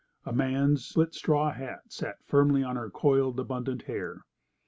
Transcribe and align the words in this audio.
A 0.25 0.33
man's 0.33 0.83
split 0.83 1.13
straw 1.13 1.51
hat 1.53 1.91
sat 1.93 2.15
firmly 2.25 2.63
on 2.63 2.75
her 2.75 2.89
coiled, 2.89 3.39
abundant 3.39 3.83
hair. 3.83 4.23